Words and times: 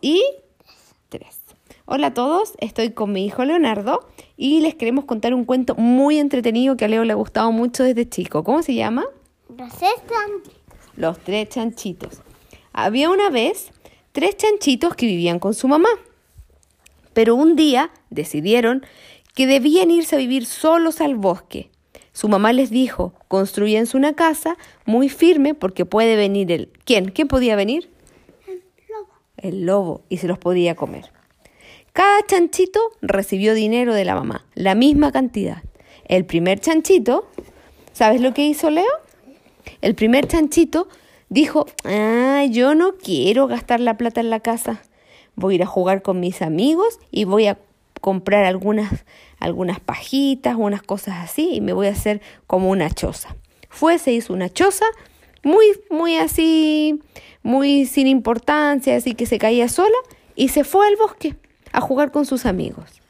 y 0.00 0.20
tres. 1.08 1.40
Hola 1.84 2.08
a 2.08 2.14
todos, 2.14 2.54
estoy 2.58 2.90
con 2.90 3.12
mi 3.12 3.24
hijo 3.24 3.44
Leonardo 3.44 4.08
y 4.36 4.60
les 4.60 4.74
queremos 4.74 5.04
contar 5.04 5.34
un 5.34 5.44
cuento 5.44 5.76
muy 5.76 6.18
entretenido 6.18 6.76
que 6.76 6.86
a 6.86 6.88
Leo 6.88 7.04
le 7.04 7.12
ha 7.12 7.16
gustado 7.16 7.52
mucho 7.52 7.84
desde 7.84 8.08
chico. 8.08 8.42
¿Cómo 8.42 8.64
se 8.64 8.74
llama? 8.74 9.04
Los 9.56 9.72
tres 9.78 9.92
chanchitos. 10.08 10.52
Los 10.96 11.18
tres 11.20 11.48
chanchitos. 11.48 12.22
Había 12.72 13.08
una 13.08 13.30
vez 13.30 13.70
tres 14.10 14.36
chanchitos 14.36 14.96
que 14.96 15.06
vivían 15.06 15.38
con 15.38 15.54
su 15.54 15.68
mamá, 15.68 15.90
pero 17.12 17.36
un 17.36 17.54
día 17.54 17.92
decidieron 18.10 18.84
que 19.36 19.46
debían 19.46 19.92
irse 19.92 20.16
a 20.16 20.18
vivir 20.18 20.44
solos 20.44 21.00
al 21.00 21.14
bosque. 21.14 21.70
Su 22.12 22.28
mamá 22.28 22.52
les 22.52 22.70
dijo, 22.70 23.14
construyense 23.28 23.96
una 23.96 24.14
casa 24.14 24.56
muy 24.86 25.08
firme 25.08 25.54
porque 25.54 25.84
puede 25.84 26.16
venir 26.16 26.50
el... 26.50 26.72
¿Quién? 26.84 27.12
¿Quién 27.12 27.28
podía 27.28 27.54
venir? 27.54 27.92
El 29.42 29.66
lobo. 29.66 30.02
Y 30.08 30.16
se 30.16 30.28
los 30.28 30.38
podía 30.38 30.74
comer. 30.74 31.12
Cada 31.92 32.24
chanchito 32.24 32.80
recibió 33.02 33.52
dinero 33.52 33.92
de 33.94 34.06
la 34.06 34.14
mamá, 34.14 34.46
la 34.54 34.74
misma 34.74 35.12
cantidad. 35.12 35.62
El 36.06 36.24
primer 36.24 36.58
chanchito, 36.58 37.28
¿sabes 37.92 38.22
lo 38.22 38.32
que 38.32 38.46
hizo 38.46 38.70
Leo? 38.70 38.86
El 39.82 39.94
primer 39.94 40.26
chanchito 40.26 40.88
dijo, 41.28 41.66
ah, 41.84 42.44
yo 42.50 42.74
no 42.74 42.96
quiero 42.96 43.46
gastar 43.46 43.80
la 43.80 43.98
plata 43.98 44.20
en 44.20 44.30
la 44.30 44.40
casa. 44.40 44.80
Voy 45.34 45.54
a 45.54 45.56
ir 45.56 45.62
a 45.62 45.66
jugar 45.66 46.00
con 46.00 46.18
mis 46.18 46.40
amigos 46.40 46.98
y 47.10 47.24
voy 47.24 47.46
a 47.46 47.58
comprar 48.00 48.44
algunas, 48.44 49.04
algunas 49.38 49.78
pajitas, 49.78 50.56
unas 50.58 50.82
cosas 50.82 51.16
así 51.18 51.50
y 51.54 51.60
me 51.60 51.72
voy 51.72 51.88
a 51.88 51.92
hacer 51.92 52.22
como 52.46 52.70
una 52.70 52.90
choza. 52.90 53.36
Fue, 53.68 53.98
se 53.98 54.12
hizo 54.12 54.32
una 54.32 54.48
choza 54.48 54.86
muy, 55.42 55.66
muy 55.90 56.16
así, 56.16 57.00
muy 57.42 57.86
sin 57.86 58.06
importancia, 58.06 58.96
así 58.96 59.14
que 59.14 59.26
se 59.26 59.38
caía 59.38 59.68
sola 59.68 59.96
y 60.34 60.48
se 60.48 60.64
fue 60.64 60.86
al 60.86 60.96
bosque 60.96 61.36
a 61.72 61.80
jugar 61.80 62.12
con 62.12 62.26
sus 62.26 62.46
amigos. 62.46 63.02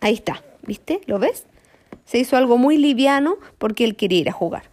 Ahí 0.00 0.14
está, 0.14 0.42
¿viste? 0.62 1.00
¿Lo 1.06 1.18
ves? 1.18 1.46
Se 2.04 2.18
hizo 2.18 2.36
algo 2.36 2.58
muy 2.58 2.76
liviano 2.76 3.36
porque 3.58 3.84
él 3.84 3.96
quería 3.96 4.20
ir 4.20 4.28
a 4.28 4.32
jugar. 4.32 4.64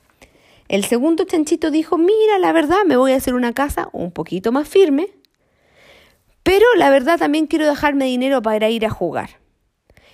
El 0.67 0.83
segundo 0.83 1.23
chanchito 1.23 1.71
dijo, 1.71 1.97
mira, 1.97 2.39
la 2.39 2.51
verdad, 2.51 2.83
me 2.85 2.97
voy 2.97 3.13
a 3.13 3.15
hacer 3.15 3.33
una 3.33 3.53
casa 3.53 3.89
un 3.93 4.11
poquito 4.11 4.51
más 4.51 4.67
firme, 4.67 5.07
pero 6.43 6.65
la 6.75 6.89
verdad 6.89 7.17
también 7.17 7.47
quiero 7.47 7.67
dejarme 7.67 8.05
dinero 8.05 8.41
para 8.41 8.69
ir 8.69 8.85
a 8.85 8.89
jugar. 8.89 9.29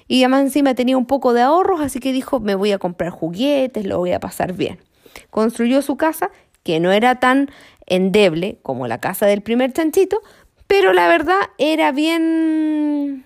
Y 0.07 0.23
además 0.23 0.41
encima 0.41 0.75
tenía 0.75 0.97
un 0.97 1.05
poco 1.05 1.33
de 1.33 1.41
ahorros, 1.41 1.81
así 1.81 1.99
que 1.99 2.11
dijo, 2.11 2.39
me 2.39 2.55
voy 2.55 2.71
a 2.71 2.77
comprar 2.77 3.09
juguetes, 3.09 3.85
lo 3.85 3.97
voy 3.97 4.11
a 4.11 4.19
pasar 4.19 4.53
bien. 4.53 4.79
Construyó 5.29 5.81
su 5.81 5.97
casa, 5.97 6.31
que 6.63 6.79
no 6.79 6.91
era 6.91 7.19
tan 7.19 7.49
endeble 7.85 8.57
como 8.63 8.87
la 8.87 8.99
casa 8.99 9.25
del 9.25 9.41
primer 9.41 9.73
chanchito, 9.73 10.21
pero 10.67 10.93
la 10.93 11.07
verdad 11.07 11.39
era 11.57 11.91
bien 11.91 13.25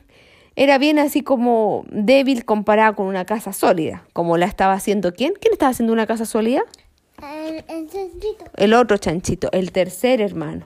era 0.56 0.80
bien 0.80 0.98
así 0.98 1.22
como 1.22 1.86
débil 1.92 2.44
comparada 2.44 2.94
con 2.94 3.06
una 3.06 3.26
casa 3.26 3.54
sólida, 3.54 4.06
como 4.14 4.38
la 4.38 4.48
estaba 4.48 4.74
haciendo 4.74 5.14
quién? 5.14 5.34
¿Quién 5.40 5.54
estaba 5.54 5.70
haciendo 5.70 5.94
una 5.94 6.08
casa 6.08 6.26
sólida? 6.26 6.64
El, 7.22 7.64
el 7.68 7.88
chanchito. 7.88 8.46
El 8.56 8.74
otro 8.74 8.98
chanchito, 8.98 9.50
el 9.52 9.72
tercer 9.72 10.20
hermano. 10.20 10.66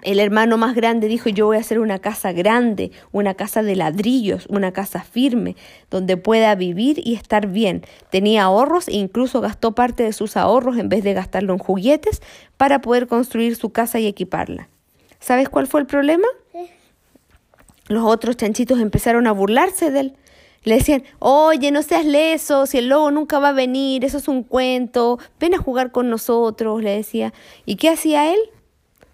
El 0.00 0.20
hermano 0.20 0.56
más 0.56 0.74
grande 0.74 1.06
dijo, 1.06 1.28
yo 1.28 1.46
voy 1.46 1.58
a 1.58 1.60
hacer 1.60 1.78
una 1.78 1.98
casa 1.98 2.32
grande, 2.32 2.90
una 3.12 3.34
casa 3.34 3.62
de 3.62 3.76
ladrillos, 3.76 4.46
una 4.46 4.72
casa 4.72 5.02
firme, 5.02 5.54
donde 5.90 6.16
pueda 6.16 6.54
vivir 6.54 7.00
y 7.04 7.14
estar 7.14 7.46
bien. 7.46 7.84
Tenía 8.10 8.44
ahorros 8.44 8.88
e 8.88 8.94
incluso 8.94 9.42
gastó 9.42 9.72
parte 9.72 10.02
de 10.02 10.14
sus 10.14 10.36
ahorros 10.36 10.78
en 10.78 10.88
vez 10.88 11.04
de 11.04 11.12
gastarlo 11.12 11.52
en 11.52 11.58
juguetes 11.58 12.22
para 12.56 12.80
poder 12.80 13.06
construir 13.06 13.54
su 13.54 13.70
casa 13.70 14.00
y 14.00 14.06
equiparla. 14.06 14.68
¿Sabes 15.20 15.48
cuál 15.50 15.66
fue 15.66 15.80
el 15.80 15.86
problema? 15.86 16.26
Sí. 16.52 16.70
Los 17.88 18.04
otros 18.04 18.36
chanchitos 18.36 18.80
empezaron 18.80 19.26
a 19.26 19.32
burlarse 19.32 19.90
de 19.90 20.00
él. 20.00 20.16
Le 20.64 20.76
decían, 20.76 21.02
oye, 21.18 21.70
no 21.70 21.82
seas 21.82 22.06
leso, 22.06 22.66
si 22.66 22.78
el 22.78 22.88
lobo 22.88 23.10
nunca 23.10 23.38
va 23.40 23.48
a 23.48 23.52
venir, 23.52 24.04
eso 24.04 24.18
es 24.18 24.28
un 24.28 24.44
cuento, 24.44 25.18
ven 25.38 25.54
a 25.54 25.58
jugar 25.58 25.92
con 25.92 26.08
nosotros, 26.08 26.82
le 26.82 26.96
decía. 26.96 27.32
¿Y 27.66 27.76
qué 27.76 27.88
hacía 27.88 28.32
él? 28.32 28.38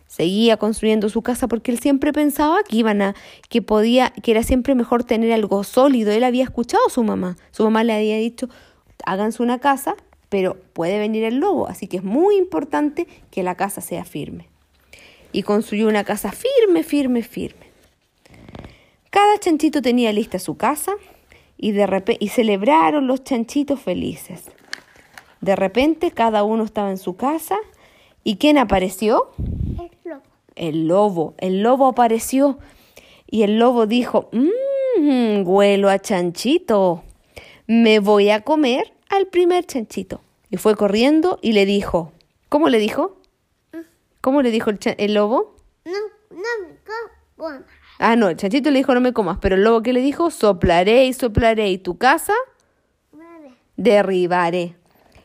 Seguía 0.08 0.56
construyendo 0.56 1.10
su 1.10 1.22
casa 1.22 1.48
porque 1.48 1.70
él 1.70 1.78
siempre 1.78 2.12
pensaba 2.12 2.62
que 2.64 2.76
iban 2.76 3.02
a, 3.02 3.14
que 3.48 3.62
podía, 3.62 4.10
que 4.10 4.30
era 4.30 4.42
siempre 4.42 4.74
mejor 4.74 5.04
tener 5.04 5.32
algo 5.32 5.62
sólido. 5.64 6.10
Él 6.10 6.24
había 6.24 6.44
escuchado 6.44 6.82
a 6.86 6.90
su 6.90 7.04
mamá. 7.04 7.36
Su 7.50 7.62
mamá 7.64 7.84
le 7.84 7.92
había 7.92 8.16
dicho, 8.16 8.48
háganse 9.04 9.42
una 9.42 9.58
casa, 9.58 9.96
pero 10.30 10.56
puede 10.72 10.98
venir 10.98 11.24
el 11.24 11.36
lobo, 11.36 11.68
así 11.68 11.86
que 11.86 11.98
es 11.98 12.04
muy 12.04 12.36
importante 12.36 13.06
que 13.30 13.42
la 13.42 13.54
casa 13.54 13.82
sea 13.82 14.04
firme. 14.04 14.48
Y 15.32 15.42
construyó 15.42 15.86
una 15.88 16.04
casa 16.04 16.32
firme, 16.32 16.82
firme, 16.82 17.22
firme. 17.22 17.68
Cada 19.10 19.38
chanchito 19.38 19.82
tenía 19.82 20.12
lista 20.12 20.38
su 20.38 20.56
casa 20.56 20.92
y, 21.58 21.72
de 21.72 21.86
repente, 21.86 22.24
y 22.24 22.28
celebraron 22.28 23.06
los 23.06 23.24
chanchitos 23.24 23.80
felices. 23.80 24.44
De 25.40 25.54
repente 25.54 26.10
cada 26.10 26.44
uno 26.44 26.64
estaba 26.64 26.90
en 26.90 26.98
su 26.98 27.16
casa 27.16 27.56
y 28.24 28.36
¿quién 28.36 28.58
apareció? 28.58 29.30
El 30.58 30.88
lobo. 30.88 31.34
El 31.38 31.62
lobo. 31.62 31.86
Apareció 31.86 32.58
y 33.26 33.42
el 33.42 33.58
lobo 33.58 33.86
dijo, 33.86 34.28
mmm, 34.32 35.46
huelo 35.46 35.88
a 35.88 35.98
chanchito. 35.98 37.04
Me 37.66 38.00
voy 38.00 38.30
a 38.30 38.42
comer 38.42 38.92
al 39.08 39.26
primer 39.26 39.64
chanchito. 39.64 40.20
Y 40.50 40.56
fue 40.56 40.76
corriendo 40.76 41.38
y 41.42 41.52
le 41.52 41.66
dijo, 41.66 42.12
¿cómo 42.48 42.68
le 42.68 42.78
dijo? 42.78 43.18
¿Cómo 44.20 44.42
le 44.42 44.50
dijo 44.50 44.70
el, 44.70 45.14
lobo? 45.14 45.54
No, 45.84 45.92
no 46.30 46.36
me 46.36 46.76
como. 47.36 47.64
Ah, 47.98 48.16
no, 48.16 48.28
el 48.28 48.36
chanchito 48.36 48.70
le 48.70 48.78
dijo 48.78 48.94
no 48.94 49.00
me 49.00 49.12
comas, 49.12 49.38
pero 49.40 49.54
el 49.54 49.64
lobo 49.64 49.82
¿qué 49.82 49.92
le 49.92 50.00
dijo? 50.00 50.30
Soplaré 50.30 51.06
y 51.06 51.12
soplaré 51.12 51.70
y 51.70 51.78
tu 51.78 51.98
casa 51.98 52.34
derribaré. 53.76 54.76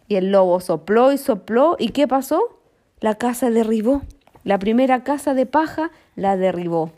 Y 0.08 0.16
el 0.16 0.32
lobo 0.32 0.62
sopló 0.62 1.12
y 1.12 1.18
sopló. 1.18 1.76
¿Y 1.80 1.90
qué 1.90 2.08
pasó? 2.08 2.60
La 3.00 3.16
casa 3.16 3.50
derribó. 3.50 4.04
La 4.44 4.60
primera 4.60 5.04
casa 5.04 5.34
de 5.34 5.46
paja 5.46 5.92
la 6.16 6.38
derribó. 6.38 6.92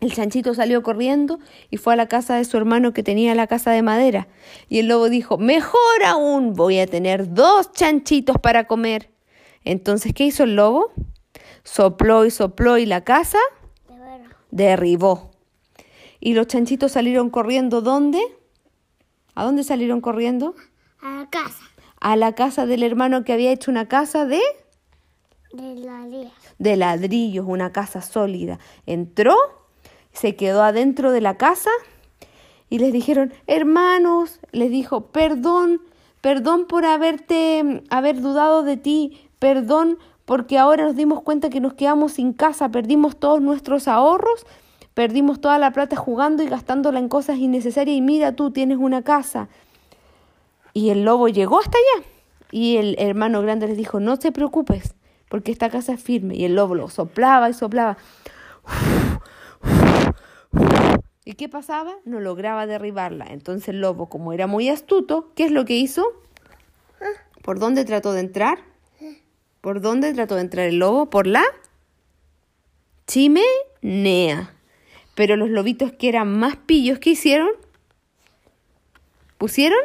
El 0.00 0.12
chanchito 0.12 0.54
salió 0.54 0.82
corriendo 0.82 1.38
y 1.70 1.78
fue 1.78 1.94
a 1.94 1.96
la 1.96 2.08
casa 2.08 2.36
de 2.36 2.44
su 2.44 2.56
hermano 2.56 2.92
que 2.92 3.02
tenía 3.02 3.34
la 3.34 3.46
casa 3.46 3.70
de 3.70 3.82
madera. 3.82 4.28
Y 4.68 4.80
el 4.80 4.88
lobo 4.88 5.08
dijo, 5.08 5.38
mejor 5.38 6.04
aún, 6.04 6.52
voy 6.54 6.78
a 6.78 6.86
tener 6.86 7.32
dos 7.32 7.72
chanchitos 7.72 8.38
para 8.38 8.66
comer. 8.66 9.10
Entonces, 9.64 10.12
¿qué 10.12 10.24
hizo 10.24 10.44
el 10.44 10.56
lobo? 10.56 10.92
Sopló 11.62 12.26
y 12.26 12.30
sopló 12.30 12.76
y 12.76 12.86
la 12.86 13.02
casa 13.02 13.38
derribó. 14.50 15.30
Y 16.20 16.34
los 16.34 16.46
chanchitos 16.46 16.92
salieron 16.92 17.30
corriendo, 17.30 17.80
¿dónde? 17.80 18.20
¿A 19.34 19.44
dónde 19.44 19.64
salieron 19.64 20.00
corriendo? 20.00 20.54
A 21.00 21.20
la 21.20 21.30
casa. 21.30 21.64
a 22.00 22.16
la 22.16 22.34
casa 22.34 22.66
del 22.66 22.82
hermano 22.82 23.24
que 23.24 23.32
había 23.32 23.52
hecho 23.52 23.70
una 23.70 23.88
casa 23.88 24.26
de, 24.26 24.40
De 26.58 26.76
ladrillos, 26.76 27.46
una 27.48 27.72
casa 27.72 28.02
sólida. 28.02 28.58
Entró, 28.86 29.36
se 30.12 30.36
quedó 30.36 30.62
adentro 30.62 31.12
de 31.12 31.20
la 31.20 31.36
casa 31.36 31.70
y 32.70 32.78
les 32.78 32.92
dijeron, 32.92 33.32
hermanos, 33.46 34.40
les 34.52 34.70
dijo, 34.70 35.06
perdón, 35.06 35.80
perdón 36.20 36.66
por 36.66 36.84
haberte, 36.84 37.82
haber 37.90 38.20
dudado 38.20 38.62
de 38.62 38.76
ti, 38.76 39.28
perdón 39.38 39.98
porque 40.24 40.58
ahora 40.58 40.84
nos 40.84 40.96
dimos 40.96 41.22
cuenta 41.22 41.50
que 41.50 41.60
nos 41.60 41.74
quedamos 41.74 42.14
sin 42.14 42.32
casa, 42.32 42.70
perdimos 42.70 43.18
todos 43.18 43.40
nuestros 43.40 43.88
ahorros, 43.88 44.46
perdimos 44.94 45.40
toda 45.40 45.58
la 45.58 45.72
plata 45.72 45.96
jugando 45.96 46.42
y 46.42 46.48
gastándola 46.48 46.98
en 46.98 47.08
cosas 47.08 47.38
innecesarias 47.38 47.96
y 47.96 48.00
mira 48.00 48.34
tú 48.34 48.50
tienes 48.50 48.78
una 48.78 49.02
casa. 49.02 49.48
Y 50.72 50.90
el 50.90 51.04
lobo 51.04 51.28
llegó 51.28 51.60
hasta 51.60 51.76
allá. 51.76 52.06
Y 52.50 52.76
el 52.76 52.96
hermano 52.98 53.42
grande 53.42 53.68
les 53.68 53.76
dijo, 53.76 54.00
no 54.00 54.18
te 54.18 54.32
preocupes, 54.32 54.94
porque 55.34 55.50
esta 55.50 55.68
casa 55.68 55.94
es 55.94 56.00
firme. 56.00 56.36
Y 56.36 56.44
el 56.44 56.54
lobo 56.54 56.76
lo 56.76 56.88
soplaba 56.88 57.50
y 57.50 57.54
soplaba. 57.54 57.98
¿Y 61.24 61.34
qué 61.34 61.48
pasaba? 61.48 61.92
No 62.04 62.20
lograba 62.20 62.68
derribarla. 62.68 63.26
Entonces 63.30 63.70
el 63.70 63.80
lobo, 63.80 64.08
como 64.08 64.32
era 64.32 64.46
muy 64.46 64.68
astuto, 64.68 65.32
¿qué 65.34 65.46
es 65.46 65.50
lo 65.50 65.64
que 65.64 65.74
hizo? 65.74 66.06
¿Por 67.42 67.58
dónde 67.58 67.84
trató 67.84 68.12
de 68.12 68.20
entrar? 68.20 68.60
¿Por 69.60 69.80
dónde 69.80 70.14
trató 70.14 70.36
de 70.36 70.42
entrar 70.42 70.68
el 70.68 70.78
lobo? 70.78 71.10
Por 71.10 71.26
la 71.26 71.42
chimenea. 73.08 74.54
Pero 75.16 75.34
los 75.34 75.50
lobitos 75.50 75.90
que 75.90 76.10
eran 76.10 76.32
más 76.38 76.54
pillos, 76.54 77.00
¿qué 77.00 77.10
hicieron? 77.10 77.50
¿Pusieron? 79.38 79.80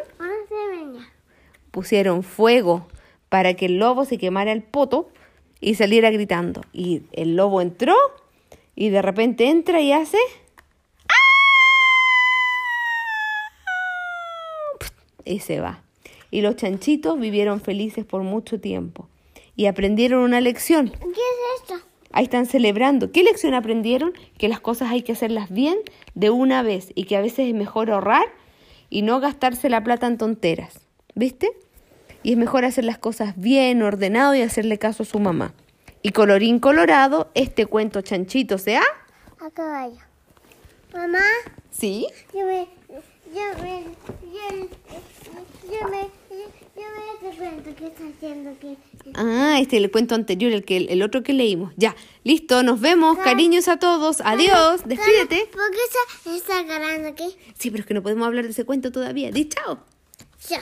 Pusieron 1.71 2.21
fuego 2.21 2.87
para 3.29 3.55
que 3.55 3.65
el 3.65 3.79
lobo 3.79 4.05
se 4.05 4.19
quemara 4.19 4.51
el 4.51 4.61
poto 4.61 5.09
y 5.61 5.75
saliera 5.75 6.09
gritando. 6.11 6.61
Y 6.73 7.03
el 7.11 7.35
lobo 7.35 7.61
entró 7.61 7.95
y 8.75 8.89
de 8.89 9.01
repente 9.01 9.49
entra 9.49 9.81
y 9.81 9.91
hace... 9.91 10.17
Y 15.25 15.39
se 15.39 15.59
va. 15.59 15.83
Y 16.31 16.41
los 16.41 16.55
chanchitos 16.55 17.19
vivieron 17.19 17.61
felices 17.61 18.05
por 18.05 18.23
mucho 18.23 18.59
tiempo 18.59 19.07
y 19.55 19.65
aprendieron 19.65 20.21
una 20.21 20.41
lección. 20.41 20.89
¿Qué 20.89 21.05
es 21.05 21.61
esto? 21.61 21.75
Ahí 22.11 22.23
están 22.23 22.45
celebrando. 22.45 23.11
¿Qué 23.11 23.23
lección 23.23 23.53
aprendieron? 23.53 24.13
Que 24.37 24.47
las 24.47 24.59
cosas 24.59 24.89
hay 24.89 25.03
que 25.03 25.11
hacerlas 25.11 25.51
bien 25.51 25.77
de 26.15 26.29
una 26.29 26.63
vez 26.63 26.91
y 26.95 27.03
que 27.03 27.17
a 27.17 27.21
veces 27.21 27.49
es 27.49 27.53
mejor 27.53 27.91
ahorrar 27.91 28.25
y 28.89 29.01
no 29.01 29.19
gastarse 29.19 29.69
la 29.69 29.83
plata 29.83 30.07
en 30.07 30.17
tonteras. 30.17 30.87
¿Viste? 31.13 31.51
Y 32.29 32.33
es 32.33 32.37
mejor 32.37 32.63
hacer 32.63 32.85
las 32.85 32.99
cosas 32.99 33.33
bien, 33.37 33.81
ordenado 33.81 34.35
y 34.35 34.41
hacerle 34.41 34.77
caso 34.77 35.01
a 35.01 35.05
su 35.07 35.17
mamá. 35.17 35.51
Y 36.03 36.11
colorín 36.11 36.59
colorado, 36.59 37.31
este 37.33 37.65
cuento 37.65 38.01
chanchito 38.01 38.59
se 38.59 38.77
ha... 38.77 38.83
A 39.39 39.49
caballo. 39.49 39.97
Mamá, 40.93 41.23
¿Sí? 41.71 42.05
yo 42.31 42.45
me. 42.45 42.67
Yo 43.33 43.63
me. 43.63 43.83
Yo, 44.21 44.67
yo 45.71 45.89
me. 45.89 46.01
Yo 46.75 46.83
me 47.23 47.35
cuento 47.35 47.75
qué 47.75 47.87
está 47.87 48.03
haciendo 48.15 48.51
aquí. 48.51 48.77
Ah, 49.15 49.57
este 49.59 49.77
es 49.77 49.83
el 49.83 49.89
cuento 49.89 50.13
anterior, 50.13 50.51
el, 50.51 50.63
que, 50.63 50.77
el 50.77 51.01
otro 51.01 51.23
que 51.23 51.33
leímos. 51.33 51.73
Ya, 51.77 51.95
listo, 52.23 52.61
nos 52.61 52.79
vemos. 52.79 53.17
Cariños 53.17 53.67
a 53.69 53.77
todos. 53.77 54.21
Adiós, 54.23 54.81
despídete. 54.85 55.49
¿Por 55.51 55.71
qué 55.71 55.77
está, 55.87 56.35
está 56.35 56.61
ganando 56.61 57.09
aquí? 57.09 57.35
Sí, 57.57 57.71
pero 57.71 57.81
es 57.81 57.87
que 57.87 57.95
no 57.95 58.03
podemos 58.03 58.27
hablar 58.27 58.45
de 58.45 58.51
ese 58.51 58.65
cuento 58.65 58.91
todavía. 58.91 59.31
Di 59.31 59.49
chao. 59.49 59.79
Chao. 60.47 60.61